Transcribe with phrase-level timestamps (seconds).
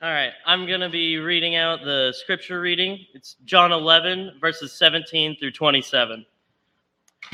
[0.00, 3.04] All right, I'm going to be reading out the scripture reading.
[3.14, 6.24] It's John 11, verses 17 through 27.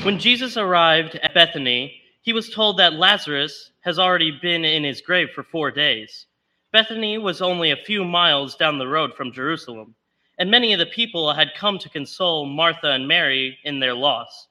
[0.01, 4.99] When Jesus arrived at Bethany, he was told that Lazarus has already been in his
[4.99, 6.25] grave for four days.
[6.71, 9.93] Bethany was only a few miles down the road from Jerusalem,
[10.39, 14.47] and many of the people had come to console Martha and Mary in their loss.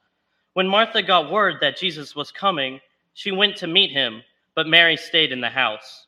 [0.53, 2.81] When Martha got word that Jesus was coming,
[3.15, 4.23] she went to meet him,
[4.55, 6.07] but Mary stayed in the house.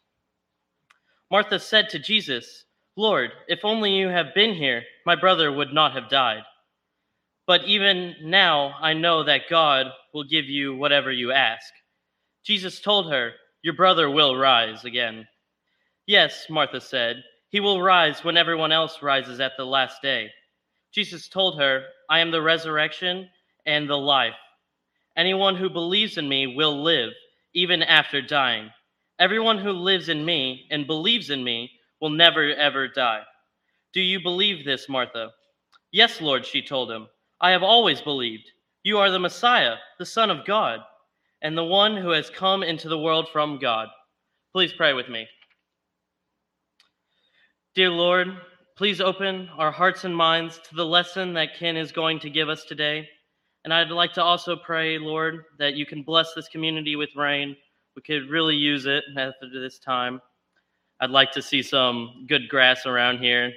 [1.30, 2.64] Martha said to Jesus,
[2.96, 6.42] Lord, if only you had been here, my brother would not have died.
[7.46, 11.72] But even now I know that God will give you whatever you ask.
[12.44, 15.26] Jesus told her, Your brother will rise again.
[16.06, 20.30] Yes, Martha said, He will rise when everyone else rises at the last day.
[20.92, 23.28] Jesus told her, I am the resurrection
[23.66, 24.34] and the life.
[25.16, 27.12] Anyone who believes in me will live,
[27.54, 28.70] even after dying.
[29.18, 31.70] Everyone who lives in me and believes in me
[32.00, 33.22] will never ever die.
[33.94, 35.30] Do you believe this, Martha?
[35.90, 37.06] Yes, Lord, she told him.
[37.40, 38.50] I have always believed.
[38.82, 40.80] You are the Messiah, the Son of God,
[41.40, 43.88] and the one who has come into the world from God.
[44.52, 45.26] Please pray with me.
[47.74, 48.28] Dear Lord,
[48.76, 52.50] please open our hearts and minds to the lesson that Ken is going to give
[52.50, 53.08] us today.
[53.64, 57.56] And I'd like to also pray, Lord, that you can bless this community with rain
[57.96, 60.20] we could really use it after this time.
[61.00, 63.52] I'd like to see some good grass around here.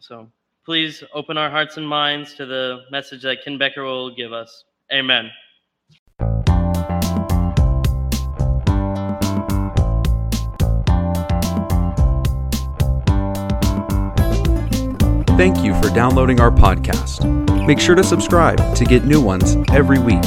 [0.00, 0.28] So
[0.64, 4.64] please open our hearts and minds to the message that Ken Becker will give us.
[4.92, 5.30] Amen.
[15.36, 17.66] Thank you for downloading our podcast.
[17.66, 20.24] Make sure to subscribe to get new ones every week.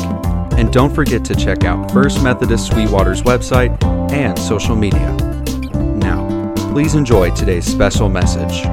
[0.59, 5.15] And don't forget to check out First Methodist Sweetwater's website and social media.
[5.95, 8.65] Now, please enjoy today's special message.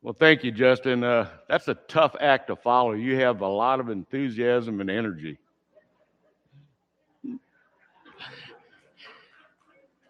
[0.00, 1.04] Well, thank you, Justin.
[1.04, 2.92] Uh, that's a tough act to follow.
[2.92, 5.36] You have a lot of enthusiasm and energy.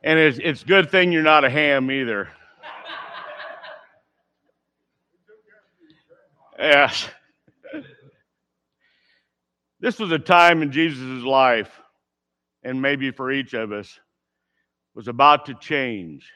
[0.04, 2.28] And it's it's good thing you're not a ham either.
[6.58, 7.08] Yes.
[9.80, 11.70] This was a time in Jesus' life,
[12.64, 14.00] and maybe for each of us,
[14.94, 16.28] was about to change.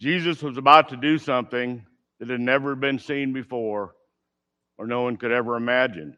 [0.00, 1.84] Jesus was about to do something
[2.20, 3.94] that had never been seen before
[4.78, 6.16] or no one could ever imagine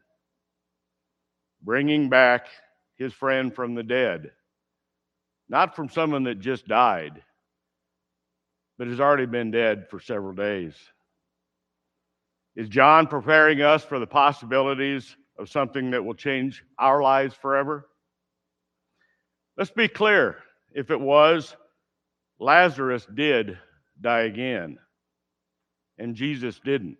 [1.61, 2.47] bringing back
[2.95, 4.31] his friend from the dead.
[5.49, 7.23] Not from someone that just died,
[8.77, 10.75] but has already been dead for several days.
[12.55, 17.87] Is John preparing us for the possibilities of something that will change our lives forever?
[19.57, 20.37] Let's be clear.
[20.73, 21.55] If it was,
[22.39, 23.57] Lazarus did
[23.99, 24.77] die again,
[25.97, 26.97] and Jesus didn't.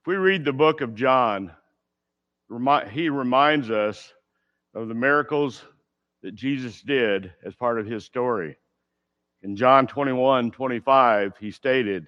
[0.00, 1.52] If we read the book of John,
[2.90, 4.12] he reminds us
[4.74, 5.64] of the miracles
[6.22, 8.56] that Jesus did as part of his story.
[9.42, 12.06] In John 21 25, he stated,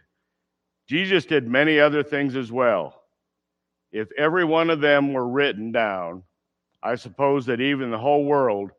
[0.87, 3.03] Jesus did many other things as well.
[3.93, 6.25] If every one of them were written down,
[6.83, 8.73] I suppose that even the whole world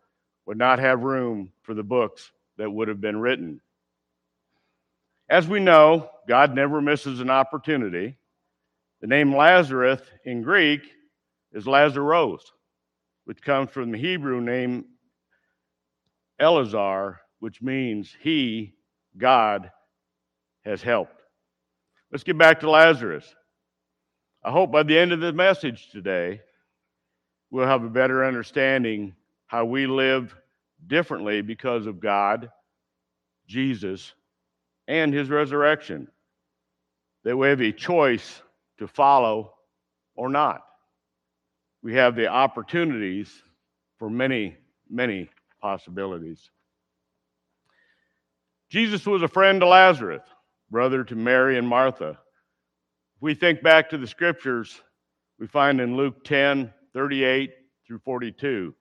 [0.46, 3.62] would not have room for the books that would have been written.
[5.28, 8.18] As we know, God never misses an opportunity.
[9.02, 10.82] The name Lazarus in Greek
[11.52, 12.42] is Lazaros,
[13.26, 14.86] which comes from the Hebrew name
[16.40, 18.76] Elazar, which means he,
[19.18, 19.72] God,
[20.64, 21.15] has helped.
[22.12, 23.26] Let's get back to Lazarus.
[24.44, 26.42] I hope by the end of the message today,
[27.50, 29.16] we'll have a better understanding
[29.48, 30.36] how we live
[30.86, 32.52] differently because of God,
[33.48, 34.14] Jesus,
[34.88, 36.08] and his resurrection.
[37.24, 38.42] That we have a choice
[38.78, 39.56] to follow
[40.16, 40.64] or not.
[41.82, 43.32] We have the opportunities
[43.98, 44.58] for many,
[44.90, 46.52] many possibilities.
[48.70, 50.22] Jesus was a friend to Lazarus
[50.70, 52.18] brother to Mary and Martha.
[53.16, 54.82] If we think back to the scriptures,
[55.40, 57.52] we find in Luke 10 38
[57.86, 58.74] through 42.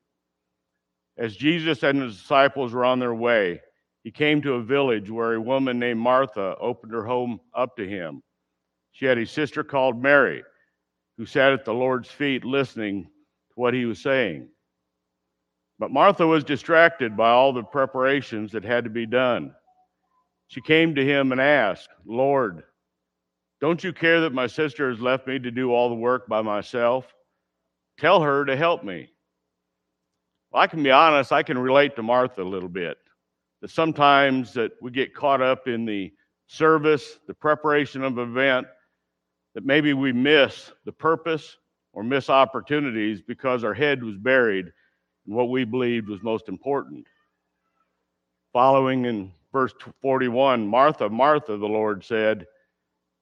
[1.17, 3.61] As Jesus and his disciples were on their way,
[4.03, 7.89] he came to a village where a woman named Martha opened her home up to
[7.89, 8.23] him.
[8.93, 10.45] She had a sister called Mary
[11.17, 14.49] who sat at the Lord's feet listening to what he was saying.
[15.79, 19.55] But Martha was distracted by all the preparations that had to be done.
[20.55, 22.63] She came to him and asked, Lord,
[23.61, 26.43] Don't you care that my sister has left me to do all the work by
[26.43, 27.13] myself?
[27.99, 29.11] Tell her to help me.
[30.53, 32.99] Well, I can be honest, I can relate to Martha a little bit.
[33.63, 36.13] That sometimes that we get caught up in the
[36.47, 38.69] service, the preparation of an event,
[39.57, 41.57] that maybe we miss the purpose
[41.93, 44.67] or miss opportunities because our head was buried
[45.27, 47.09] in what we believed was most important.
[48.53, 49.73] Following in verse
[50.03, 52.45] 41, Martha, Martha, the Lord said,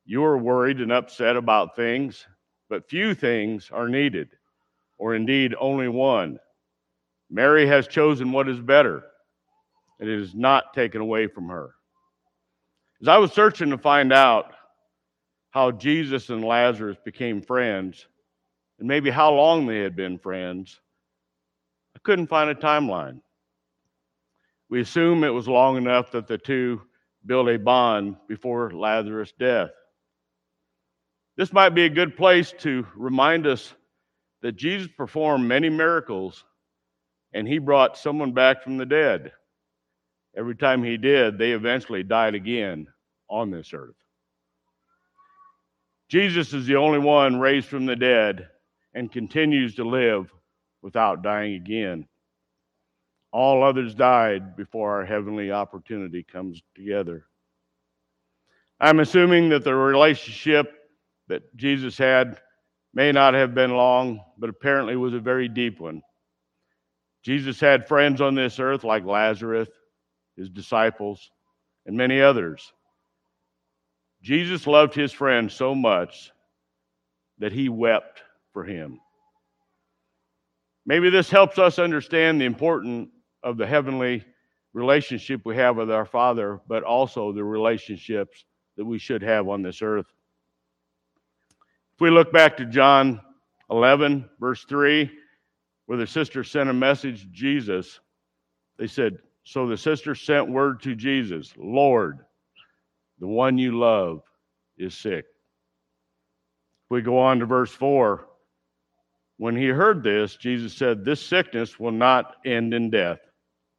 [0.06, 2.26] You are worried and upset about things,
[2.70, 4.31] but few things are needed,
[4.99, 6.38] or indeed only one.
[7.31, 9.05] Mary has chosen what is better,
[10.00, 11.75] and it is not taken away from her.
[13.02, 14.55] As I was searching to find out
[15.50, 18.06] how Jesus and Lazarus became friends,
[18.79, 20.81] and maybe how long they had been friends,
[21.94, 23.20] I couldn't find a timeline.
[24.73, 26.81] We assume it was long enough that the two
[27.27, 29.69] built a bond before Lazarus' death.
[31.37, 33.75] This might be a good place to remind us
[34.41, 36.43] that Jesus performed many miracles
[37.35, 39.33] and he brought someone back from the dead.
[40.35, 42.87] Every time he did, they eventually died again
[43.29, 43.97] on this earth.
[46.09, 48.49] Jesus is the only one raised from the dead
[48.95, 50.33] and continues to live
[50.81, 52.09] without dying again.
[53.32, 57.25] All others died before our heavenly opportunity comes together.
[58.79, 60.70] I'm assuming that the relationship
[61.29, 62.40] that Jesus had
[62.93, 66.02] may not have been long, but apparently was a very deep one.
[67.23, 69.69] Jesus had friends on this earth like Lazarus,
[70.37, 71.31] his disciples,
[71.87, 72.73] and many others.
[74.20, 76.31] Jesus loved his friend so much
[77.38, 79.00] that he wept for him.
[80.84, 83.08] Maybe this helps us understand the importance
[83.43, 84.25] of the heavenly
[84.73, 88.44] relationship we have with our Father, but also the relationships
[88.77, 90.06] that we should have on this earth.
[91.94, 93.21] If we look back to John
[93.71, 95.11] 11, verse 3,
[95.87, 98.00] where the sister sent a message to Jesus,
[98.79, 102.21] they said, So the sister sent word to Jesus, Lord,
[103.19, 104.23] the one you love
[104.79, 105.27] is sick.
[106.85, 108.27] If We go on to verse 4.
[109.37, 113.19] When he heard this, Jesus said, This sickness will not end in death.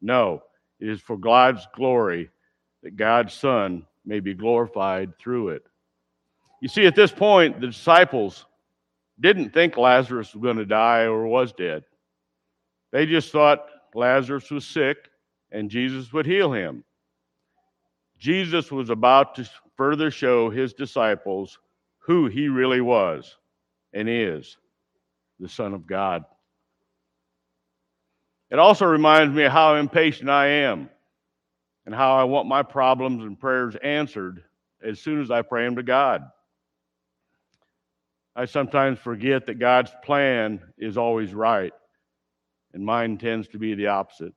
[0.04, 0.44] No,
[0.82, 2.30] it is for God's glory
[2.84, 5.64] that God's Son may be glorified through it.
[6.62, 8.46] You see, at this point, the disciples
[9.20, 11.86] didn't think Lazarus was going to die or was dead.
[12.92, 13.66] They just thought
[13.96, 14.98] Lazarus was sick
[15.52, 16.84] and Jesus would heal him.
[18.18, 21.60] Jesus was about to further show his disciples
[22.00, 23.38] who he really was
[23.94, 24.58] and is
[25.40, 26.26] the Son of God.
[28.54, 30.88] It also reminds me of how impatient I am
[31.88, 34.44] and how I want my problems and prayers answered
[34.86, 36.22] as soon as I pray them to God.
[38.36, 41.74] I sometimes forget that God's plan is always right,
[42.76, 44.36] and mine tends to be the opposite.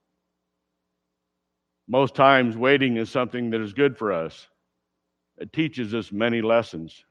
[1.86, 4.48] Most times, waiting is something that is good for us.
[5.36, 7.04] It teaches us many lessons.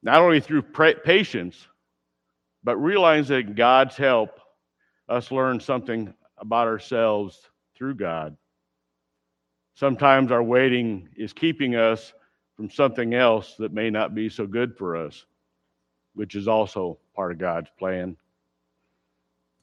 [0.00, 1.66] Not only through patience,
[2.62, 4.38] but realizing God's help
[5.08, 7.40] us learn something about ourselves
[7.76, 8.36] through God.
[9.74, 12.12] Sometimes our waiting is keeping us
[12.56, 15.26] from something else that may not be so good for us,
[16.14, 18.16] which is also part of God's plan.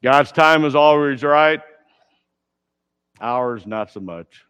[0.04, 1.62] God's time is always right,
[3.22, 4.46] ours not so much.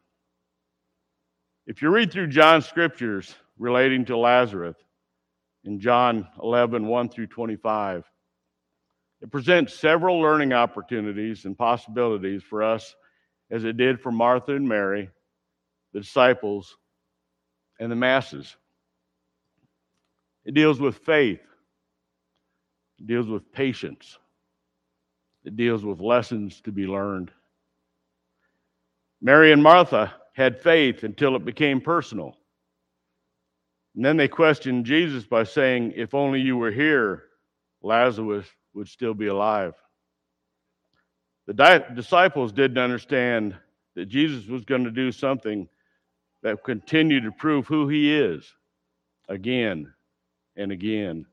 [1.68, 4.78] If you read through John's scriptures relating to Lazarus
[5.64, 8.10] in John 11, 1 through 25,
[9.22, 12.96] it presents several learning opportunities and possibilities for us,
[13.52, 15.10] as it did for Martha and Mary,
[15.94, 16.78] the disciples,
[17.80, 18.56] and the masses.
[20.44, 21.42] It deals with faith,
[23.00, 24.18] it deals with patience,
[25.44, 27.32] it deals with lessons to be learned.
[29.22, 32.36] Mary and Martha had faith until it became personal.
[33.96, 37.26] And then they questioned Jesus by saying, If only you were here,
[37.84, 39.74] Lazarus would still be alive.
[41.48, 43.56] The di- disciples didn't understand
[43.96, 45.68] that Jesus was going to do something
[46.44, 48.54] that continued to prove who he is
[49.28, 49.94] again
[50.56, 51.26] and again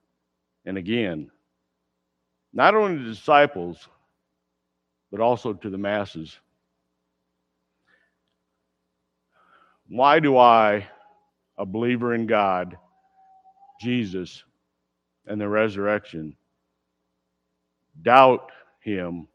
[0.64, 1.30] and again.
[2.52, 3.88] Not only to the disciples,
[5.10, 6.38] but also to the masses.
[9.88, 10.86] Why do I,
[11.56, 12.76] a believer in God,
[13.80, 14.44] Jesus,
[15.26, 16.36] and the resurrection,
[18.02, 18.50] doubt
[18.80, 19.28] him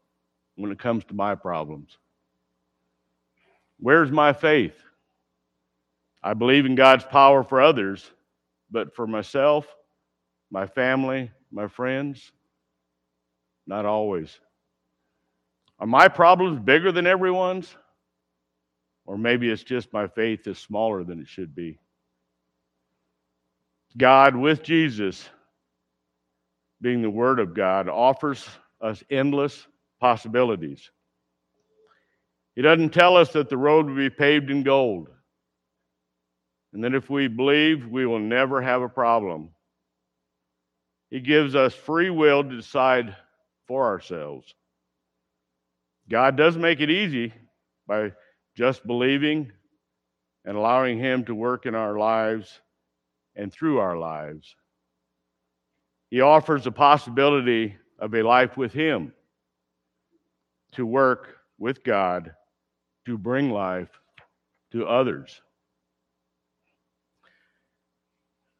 [0.56, 1.96] when it comes to my problems?
[3.78, 4.74] Where's my faith?
[6.22, 8.10] I believe in God's power for others,
[8.70, 9.66] but for myself,
[10.50, 12.32] my family, my friends,
[13.66, 14.38] not always.
[15.78, 17.76] Are my problems bigger than everyone's?
[19.06, 21.78] Or maybe it's just my faith is smaller than it should be.
[23.96, 25.28] God, with Jesus,
[26.84, 28.46] being the Word of God, offers
[28.78, 29.66] us endless
[30.00, 30.90] possibilities.
[32.54, 35.08] He doesn't tell us that the road will be paved in gold,
[36.74, 39.48] and that if we believe, we will never have a problem.
[41.08, 43.16] He gives us free will to decide
[43.66, 44.54] for ourselves.
[46.10, 47.32] God does make it easy
[47.86, 48.12] by
[48.56, 49.50] just believing
[50.44, 52.60] and allowing Him to work in our lives
[53.34, 54.54] and through our lives.
[56.14, 59.12] He offers the possibility of a life with Him
[60.74, 62.36] to work with God
[63.06, 63.88] to bring life
[64.70, 65.40] to others.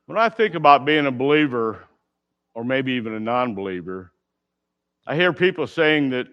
[0.06, 1.84] When I think about being a believer,
[2.54, 4.10] or maybe even a non believer,
[5.06, 6.26] I hear people saying that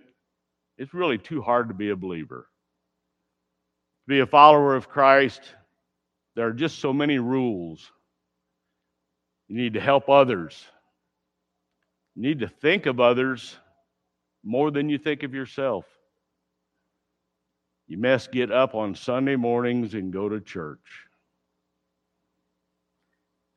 [0.80, 2.48] it's really too hard to be a believer.
[4.06, 5.42] To be a follower of Christ,
[6.36, 7.92] there are just so many rules.
[9.50, 10.66] You need to help others.
[12.16, 13.56] You need to think of others
[14.44, 15.86] more than you think of yourself.
[17.88, 21.08] You must get up on Sunday mornings and go to church.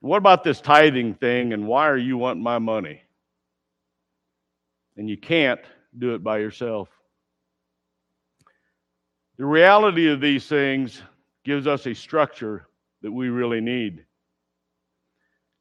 [0.00, 3.00] What about this tithing thing and why are you wanting my money?
[4.96, 5.60] And you can't
[5.98, 6.88] do it by yourself.
[9.36, 11.02] The reality of these things
[11.44, 12.66] gives us a structure
[13.02, 14.04] that we really need.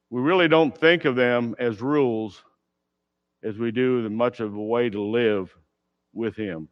[0.10, 2.44] We really don't think of them as rules
[3.44, 5.54] as we do the much of a way to live
[6.14, 6.70] with Him.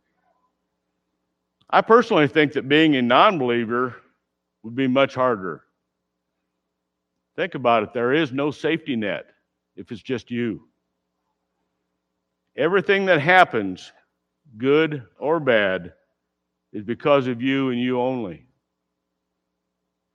[1.69, 3.95] I personally think that being a non believer
[4.63, 5.63] would be much harder.
[7.35, 9.27] Think about it there is no safety net
[9.75, 10.67] if it's just you.
[12.57, 13.91] Everything that happens,
[14.57, 15.93] good or bad,
[16.73, 18.45] is because of you and you only.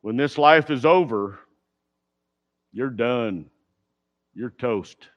[0.02, 1.40] When this life is over,
[2.72, 3.46] you're done.
[4.34, 5.08] You're toast.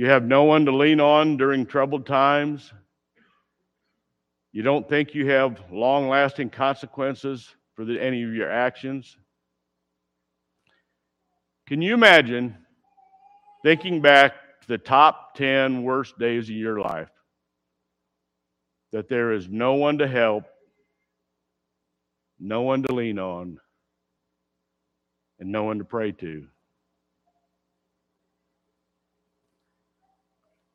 [0.00, 2.72] You have no one to lean on during troubled times.
[4.50, 9.18] You don't think you have long lasting consequences for the, any of your actions.
[11.66, 12.56] Can you imagine
[13.62, 17.10] thinking back to the top 10 worst days of your life?
[18.92, 20.44] That there is no one to help,
[22.38, 23.60] no one to lean on,
[25.38, 26.46] and no one to pray to.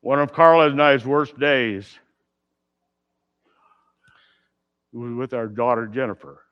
[0.06, 1.98] One of Carla and I's worst days
[4.94, 6.44] was with our daughter Jennifer.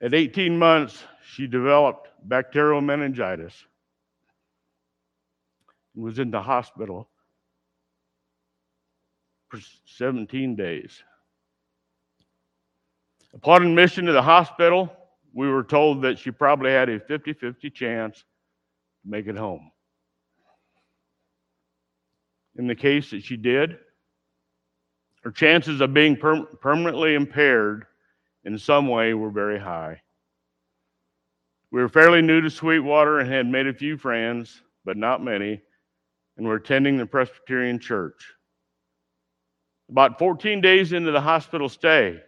[0.00, 3.52] At 18 months, she developed bacterial meningitis
[5.94, 7.10] and was in the hospital
[9.50, 9.60] for
[9.98, 11.02] 17 days.
[13.34, 14.90] Upon admission to the hospital,
[15.34, 19.70] we were told that she probably had a 50 50 chance to make it home.
[22.60, 23.78] In the case that she did,
[25.22, 27.86] her chances of being per- permanently impaired
[28.44, 30.02] in some way were very high.
[31.70, 35.62] We were fairly new to Sweetwater and had made a few friends, but not many,
[36.36, 38.34] and were attending the Presbyterian church.
[39.88, 42.20] About 14 days into the hospital stay,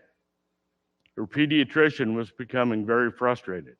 [1.15, 3.77] her pediatrician was becoming very frustrated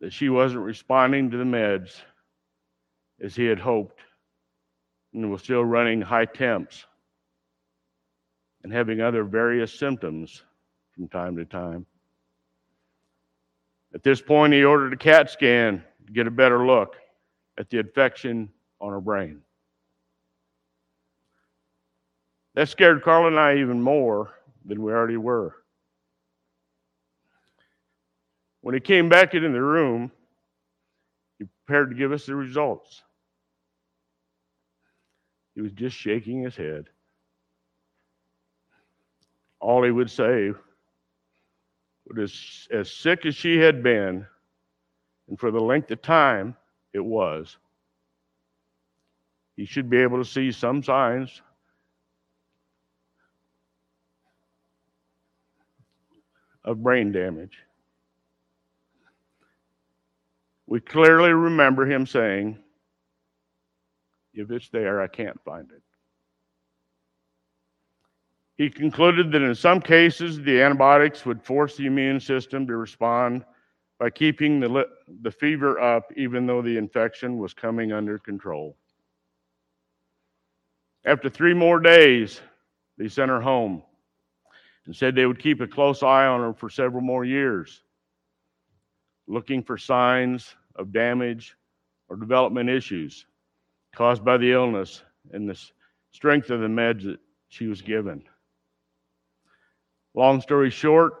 [0.00, 2.00] that she wasn't responding to the meds
[3.22, 4.00] as he had hoped
[5.12, 6.86] and was still running high temps
[8.62, 10.42] and having other various symptoms
[10.94, 11.86] from time to time.
[13.94, 16.96] At this point, he ordered a CAT scan to get a better look
[17.58, 18.48] at the infection
[18.80, 19.40] on her brain.
[22.54, 24.32] That scared Carla and I even more
[24.64, 25.56] than we already were.
[28.62, 30.10] When he came back into the room,
[31.66, 33.02] prepared to give us the results.
[35.54, 36.86] He was just shaking his head.
[39.60, 40.52] All he would say
[42.06, 42.18] was
[42.70, 44.26] as, as sick as she had been,
[45.28, 46.56] and for the length of time
[46.92, 47.56] it was,
[49.56, 51.40] he should be able to see some signs
[56.64, 57.58] of brain damage.
[60.66, 62.58] We clearly remember him saying,
[64.32, 65.82] If it's there, I can't find it.
[68.56, 73.44] He concluded that in some cases, the antibiotics would force the immune system to respond
[73.98, 74.86] by keeping the,
[75.22, 78.76] the fever up, even though the infection was coming under control.
[81.04, 82.40] After three more days,
[82.96, 83.82] they sent her home
[84.86, 87.83] and said they would keep a close eye on her for several more years,
[89.26, 91.56] looking for signs of damage
[92.08, 93.26] or development issues
[93.94, 95.02] caused by the illness
[95.32, 95.58] and the
[96.10, 98.22] strength of the meds that she was given.
[100.14, 101.14] Long story short,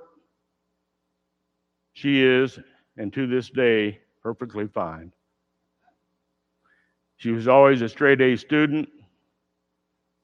[1.94, 2.58] she is,
[2.96, 5.12] and to this day, perfectly fine.
[7.16, 8.88] She was always a straight A student.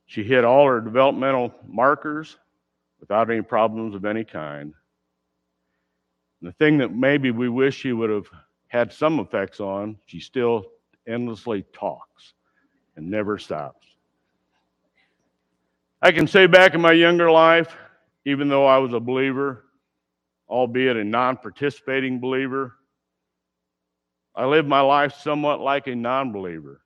[0.06, 2.36] She hit all her developmental markers
[2.98, 4.74] without any problems of any kind.
[6.42, 8.26] The thing that maybe we wish she would have
[8.68, 10.64] had some effects on, she still
[11.06, 12.34] endlessly talks
[12.96, 13.86] and never stops.
[16.02, 17.76] I can say back in my younger life,
[18.24, 19.64] even though I was a believer,
[20.48, 22.76] albeit a non participating believer,
[24.34, 26.80] I lived my life somewhat like a non believer.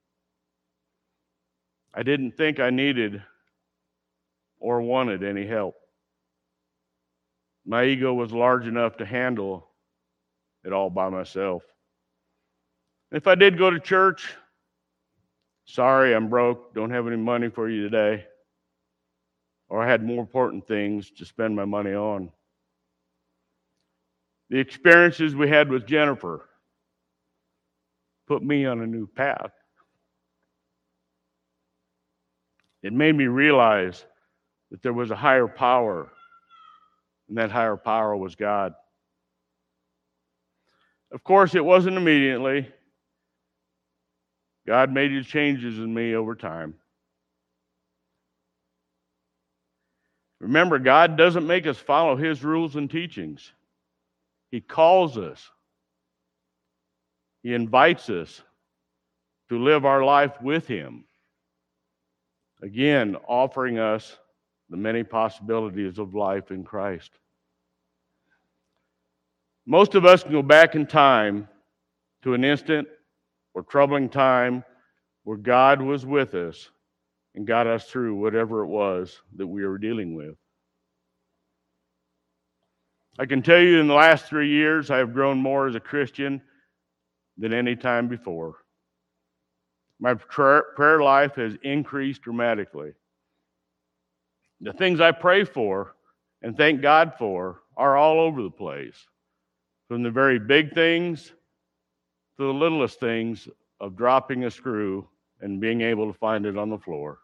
[1.93, 3.23] I didn't think I needed
[4.59, 5.77] or wanted any help.
[7.67, 9.69] My ego was large enough to handle
[10.65, 11.63] it all by myself.
[13.11, 14.35] If I did go to church,
[15.65, 18.27] sorry, I'm broke, don't have any money for you today.
[19.69, 22.31] Or I had more important things to spend my money on.
[24.51, 26.49] The experiences we had with Jennifer
[28.27, 29.53] put me on a new path.
[32.83, 34.05] It made me realize
[34.71, 36.13] that there was a higher power,
[37.29, 38.75] and that higher power was God.
[41.13, 42.69] Of course, it wasn't immediately.
[44.67, 46.75] God made his changes in me over time.
[50.41, 53.53] Remember, God doesn't make us follow his rules and teachings.
[54.51, 55.51] He calls us,
[57.43, 58.43] he invites us
[59.49, 61.05] to live our life with him.
[62.63, 64.17] Again, offering us
[64.71, 67.11] the many possibilities of life in Christ.
[69.67, 71.49] Most of us can go back in time
[72.23, 72.89] to an instant
[73.55, 74.65] or troubling time
[75.25, 76.71] where God was with us
[77.35, 80.37] and got us through whatever it was that we were dealing with.
[83.19, 85.81] I can tell you in the last three years, I have grown more as a
[85.81, 86.43] Christian
[87.39, 88.57] than any time before.
[90.01, 92.93] My prayer, life has increased dramatically.
[94.65, 95.95] The things I pray for
[96.41, 98.97] and thank God for are all over the place,
[99.89, 101.33] from the very big things
[102.39, 103.47] to the littlest things
[103.79, 105.07] of dropping a screw
[105.43, 107.19] and being able to find it on the floor.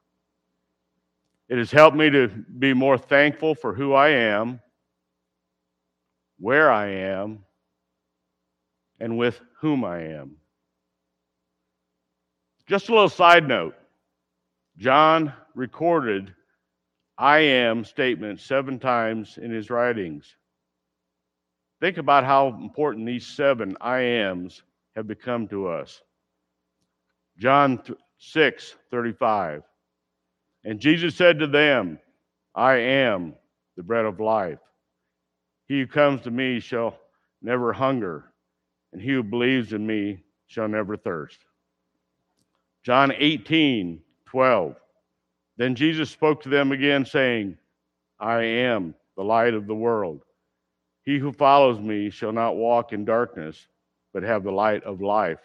[1.48, 4.60] It has helped me to be more thankful for who I am,
[6.38, 7.38] where I am,
[9.00, 10.36] and with whom I am.
[12.66, 13.76] Just a little side note
[14.76, 16.34] John recorded
[17.20, 20.36] I am statement seven times in his writings.
[21.78, 24.62] Think about how important these seven I ams
[24.96, 26.00] have become to us.
[27.36, 27.78] John
[28.16, 29.62] 6 35.
[30.64, 31.98] And Jesus said to them,
[32.54, 33.34] I am
[33.76, 34.60] the bread of life.
[35.68, 36.98] He who comes to me shall
[37.42, 38.32] never hunger,
[38.94, 41.44] and he who believes in me shall never thirst.
[42.82, 44.74] John 18 12.
[45.60, 47.58] Then Jesus spoke to them again, saying,
[48.18, 50.22] I am the light of the world.
[51.02, 53.66] He who follows me shall not walk in darkness,
[54.14, 55.42] but have the light of life.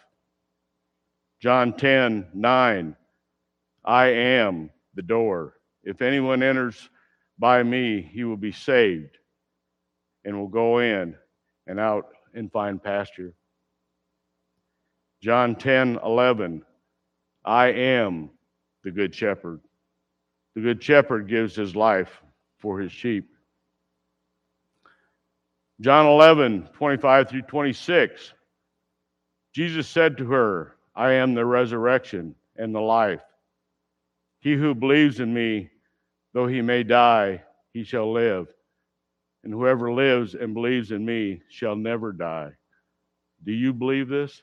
[1.42, 2.96] John 10 9.
[3.84, 5.56] I am the door.
[5.84, 6.90] If anyone enters
[7.38, 9.18] by me, he will be saved
[10.24, 11.14] and will go in
[11.68, 13.34] and out and find pasture.
[15.22, 16.64] John 10 11.
[17.44, 18.30] I am
[18.86, 19.60] the good shepherd.
[20.56, 22.22] The good shepherd gives his life
[22.60, 23.30] for his sheep.
[25.82, 28.34] John 11, 25 through 26.
[29.54, 33.22] Jesus said to her, I am the resurrection and the life.
[34.40, 35.70] He who believes in me,
[36.34, 38.48] though he may die, he shall live.
[39.44, 42.52] And whoever lives and believes in me shall never die.
[43.44, 44.42] Do you believe this?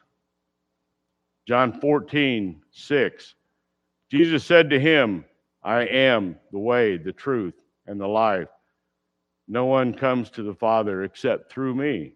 [1.49, 3.35] John 14, 6.
[4.11, 5.25] Jesus said to him,
[5.63, 7.55] I am the way, the truth,
[7.87, 8.49] and the life.
[9.47, 12.15] No one comes to the Father except through me.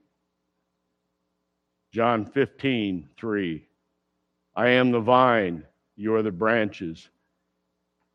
[1.92, 3.68] John 15, 3.
[4.54, 5.64] I am the vine,
[5.96, 7.08] you are the branches.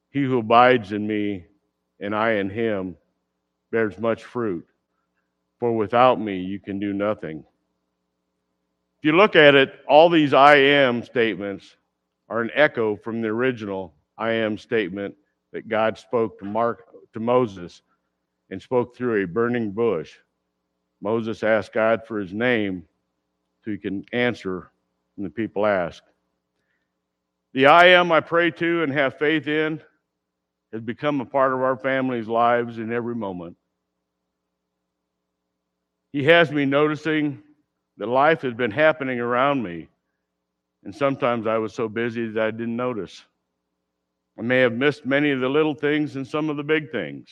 [0.10, 1.46] He who abides in me
[2.00, 2.98] and I in him
[3.72, 4.66] bears much fruit.
[5.60, 7.44] For without me, you can do nothing.
[9.00, 11.78] If you look at it, all these I am statements
[12.28, 15.16] are an echo from the original I am statement
[15.52, 17.82] that God spoke to Mark to Moses
[18.50, 20.14] and spoke through a burning bush.
[21.02, 22.86] Moses asked God for his name
[23.64, 24.72] so he can answer
[25.16, 26.04] when the people ask.
[27.54, 29.82] The I am I pray to and have faith in
[30.72, 33.58] has become a part of our family's lives in every moment.
[36.14, 37.42] He has me noticing
[37.98, 39.88] that life has been happening around me,
[40.84, 43.24] and sometimes I was so busy that I didn't notice.
[44.38, 47.30] I may have missed many of the little things and some of the big things.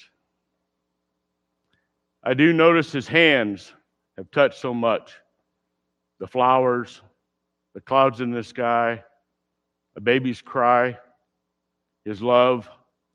[2.23, 3.73] I do notice his hands
[4.17, 5.13] have touched so much
[6.19, 7.01] the flowers,
[7.73, 9.01] the clouds in the sky,
[9.95, 10.97] a baby's cry,
[12.03, 12.69] his love,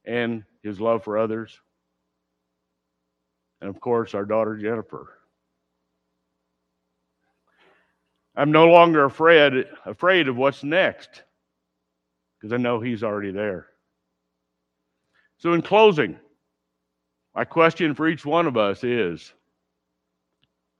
[0.06, 1.60] and his love for others.
[3.60, 5.18] And of course, our daughter Jennifer.
[8.36, 11.22] I'm no longer afraid, afraid of what's next
[12.38, 13.68] because I know he's already there.
[15.38, 16.18] So, in closing,
[17.34, 19.32] my question for each one of us is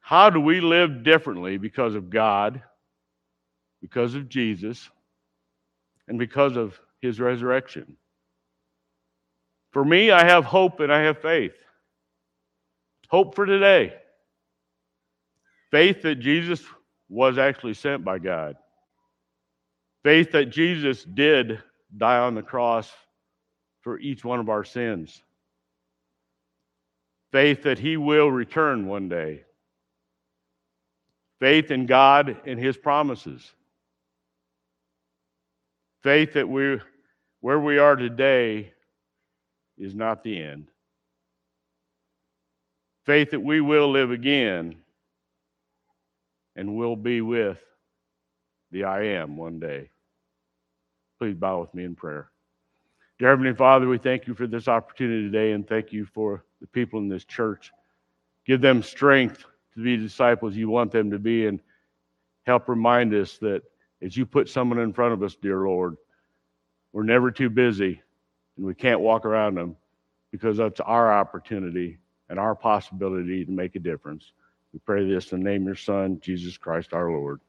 [0.01, 2.63] how do we live differently because of God,
[3.81, 4.89] because of Jesus,
[6.09, 7.97] and because of his resurrection?
[9.73, 11.55] For me, I have hope and I have faith.
[13.09, 13.95] Hope for today.
[15.71, 16.63] Faith that Jesus
[17.09, 18.57] was actually sent by God.
[20.05, 21.63] Faith that Jesus did
[21.97, 22.91] die on the cross
[23.85, 25.23] for each one of our sins.
[27.31, 29.43] Faith that he will return one day.
[31.39, 33.53] Faith in God and his promises.
[36.03, 36.81] Faith that we
[37.41, 38.73] where we are today
[39.77, 40.69] is not the end.
[43.05, 44.77] Faith that we will live again
[46.57, 47.59] and will be with
[48.71, 49.91] the I am one day.
[51.19, 52.31] Please bow with me in prayer.
[53.19, 56.67] Dear Heavenly Father, we thank you for this opportunity today and thank you for the
[56.67, 57.73] people in this church.
[58.45, 61.61] Give them strength to be disciples you want them to be and
[62.45, 63.63] help remind us that
[64.03, 65.97] as you put someone in front of us, dear Lord,
[66.93, 68.03] we're never too busy
[68.57, 69.77] and we can't walk around them
[70.33, 71.99] because that's our opportunity
[72.29, 74.33] and our possibility to make a difference.
[74.73, 77.41] We pray this in the name of your Son, Jesus Christ our Lord.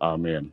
[0.00, 0.52] Amen.